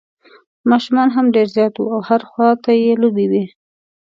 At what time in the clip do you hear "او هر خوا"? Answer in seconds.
1.95-2.49